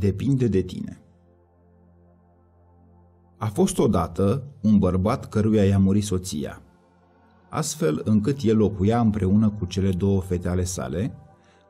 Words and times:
Depinde 0.00 0.48
de 0.48 0.60
tine. 0.60 1.00
A 3.36 3.46
fost 3.46 3.78
odată 3.78 4.42
un 4.60 4.78
bărbat 4.78 5.28
căruia 5.28 5.64
i-a 5.64 5.78
murit 5.78 6.04
soția, 6.04 6.62
astfel 7.50 8.02
încât 8.04 8.42
el 8.42 8.56
locuia 8.56 9.00
împreună 9.00 9.50
cu 9.50 9.64
cele 9.64 9.90
două 9.90 10.20
fete 10.20 10.48
ale 10.48 10.64
sale, 10.64 11.14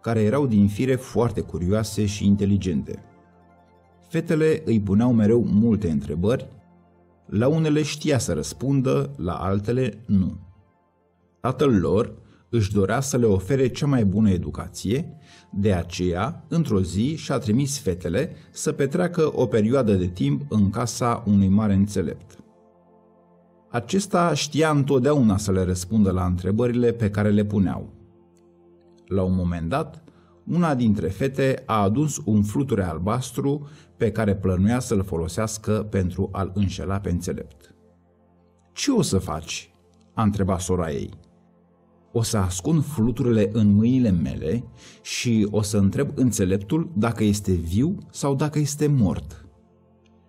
care 0.01 0.23
erau 0.23 0.47
din 0.47 0.69
fire 0.69 0.95
foarte 0.95 1.41
curioase 1.41 2.07
și 2.07 2.27
inteligente. 2.27 3.03
Fetele 4.09 4.63
îi 4.65 4.81
puneau 4.81 5.13
mereu 5.13 5.45
multe 5.45 5.91
întrebări, 5.91 6.49
la 7.27 7.49
unele 7.49 7.83
știa 7.83 8.19
să 8.19 8.33
răspundă, 8.33 9.11
la 9.17 9.33
altele 9.33 10.03
nu. 10.07 10.39
Tatăl 11.41 11.79
lor 11.81 12.15
își 12.51 12.73
dorea 12.73 13.01
să 13.01 13.17
le 13.17 13.27
ofere 13.27 13.69
cea 13.69 13.87
mai 13.87 14.05
bună 14.05 14.31
educație, 14.31 15.17
de 15.53 15.73
aceea, 15.73 16.45
într-o 16.49 16.81
zi, 16.81 17.17
și-a 17.17 17.39
trimis 17.39 17.79
fetele 17.79 18.33
să 18.51 18.73
petreacă 18.73 19.33
o 19.35 19.47
perioadă 19.47 19.95
de 19.95 20.07
timp 20.07 20.43
în 20.49 20.71
casa 20.71 21.23
unui 21.27 21.49
mare 21.49 21.73
înțelept. 21.73 22.39
Acesta 23.71 24.35
știa 24.35 24.71
întotdeauna 24.71 25.37
să 25.37 25.53
le 25.53 25.63
răspundă 25.63 26.11
la 26.11 26.25
întrebările 26.25 26.93
pe 26.93 27.11
care 27.11 27.31
le 27.31 27.45
puneau. 27.45 27.93
La 29.07 29.23
un 29.23 29.35
moment 29.35 29.69
dat, 29.69 30.03
una 30.47 30.75
dintre 30.75 31.09
fete 31.09 31.63
a 31.67 31.83
adus 31.83 32.21
un 32.25 32.43
fluture 32.43 32.83
albastru 32.83 33.69
pe 33.97 34.13
care 34.13 34.37
plănuia 34.37 34.79
să-l 34.79 35.05
folosească 35.05 35.87
pentru 35.91 36.29
a-l 36.33 36.51
înșela 36.55 37.01
pe 37.01 37.11
înțelept. 37.11 37.75
Ce 38.73 38.91
o 38.91 39.03
să 39.03 39.19
faci?" 39.19 39.71
a 40.15 40.23
întrebat 40.23 40.61
sora 40.61 40.91
ei. 40.91 41.11
O 42.13 42.23
să 42.23 42.37
ascund 42.37 42.85
fluturile 42.85 43.51
în 43.53 43.75
mâinile 43.75 44.11
mele 44.11 44.65
și 45.03 45.47
o 45.51 45.63
să 45.63 45.77
întreb 45.77 46.09
înțeleptul 46.15 46.91
dacă 46.97 47.25
este 47.25 47.53
viu 47.53 47.99
sau 48.11 48.35
dacă 48.35 48.59
este 48.59 48.87
mort. 48.87 49.47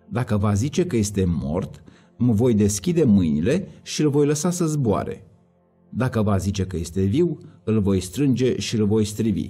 Dacă 0.08 0.36
va 0.36 0.54
zice 0.54 0.86
că 0.86 0.96
este 0.96 1.24
mort, 1.26 1.82
mă 2.18 2.32
voi 2.32 2.54
deschide 2.54 3.04
mâinile 3.04 3.68
și 3.82 4.02
îl 4.02 4.10
voi 4.10 4.26
lăsa 4.26 4.50
să 4.50 4.66
zboare. 4.66 5.26
Dacă 5.88 6.22
va 6.22 6.36
zice 6.36 6.66
că 6.66 6.76
este 6.76 7.02
viu, 7.02 7.38
îl 7.64 7.80
voi 7.80 8.00
strânge 8.00 8.60
și 8.60 8.76
îl 8.76 8.86
voi 8.86 9.04
strivi. 9.04 9.46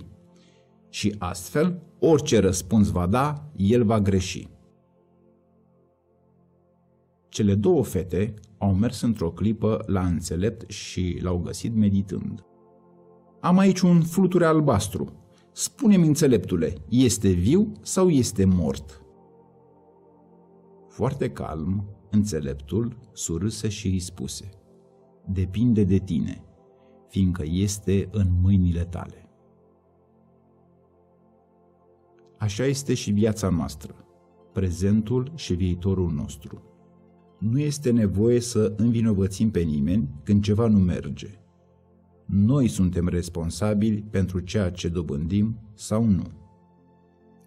Și 0.88 1.14
astfel, 1.18 1.82
orice 1.98 2.38
răspuns 2.38 2.90
va 2.90 3.06
da, 3.06 3.50
el 3.56 3.84
va 3.84 4.00
greși. 4.00 4.48
Cele 7.32 7.54
două 7.54 7.84
fete 7.84 8.34
au 8.58 8.74
mers 8.74 9.00
într-o 9.00 9.30
clipă 9.30 9.82
la 9.86 10.06
înțelept 10.06 10.70
și 10.70 11.18
l-au 11.22 11.38
găsit 11.38 11.74
meditând. 11.74 12.44
Am 13.40 13.58
aici 13.58 13.80
un 13.80 14.02
fluture 14.02 14.44
albastru. 14.44 15.12
Spune-mi, 15.52 16.06
înțeleptule, 16.06 16.74
este 16.88 17.28
viu 17.28 17.72
sau 17.82 18.08
este 18.08 18.44
mort? 18.44 19.02
Foarte 20.88 21.30
calm, 21.30 21.84
înțeleptul 22.10 22.96
surâse 23.12 23.68
și 23.68 23.86
îi 23.86 23.98
spuse, 23.98 24.48
Depinde 25.26 25.84
de 25.84 25.98
tine, 25.98 26.44
fiindcă 27.08 27.42
este 27.46 28.08
în 28.10 28.26
mâinile 28.42 28.84
tale. 28.84 29.30
Așa 32.38 32.64
este 32.64 32.94
și 32.94 33.10
viața 33.10 33.48
noastră, 33.48 33.94
prezentul 34.52 35.32
și 35.34 35.54
viitorul 35.54 36.10
nostru. 36.10 36.71
Nu 37.50 37.58
este 37.58 37.90
nevoie 37.90 38.40
să 38.40 38.74
învinovățim 38.76 39.50
pe 39.50 39.60
nimeni 39.60 40.08
când 40.22 40.42
ceva 40.42 40.66
nu 40.66 40.78
merge. 40.78 41.28
Noi 42.26 42.68
suntem 42.68 43.08
responsabili 43.08 44.04
pentru 44.10 44.40
ceea 44.40 44.70
ce 44.70 44.88
dobândim 44.88 45.58
sau 45.74 46.04
nu. 46.04 46.30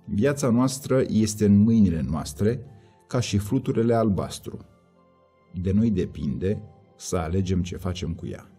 Viața 0.05 0.49
noastră 0.49 1.03
este 1.07 1.45
în 1.45 1.57
mâinile 1.57 2.05
noastre, 2.09 2.59
ca 3.07 3.19
și 3.19 3.37
fluturele 3.37 3.93
albastru. 3.93 4.59
De 5.61 5.71
noi 5.71 5.91
depinde 5.91 6.61
să 6.95 7.17
alegem 7.17 7.61
ce 7.61 7.77
facem 7.77 8.13
cu 8.13 8.27
ea. 8.27 8.54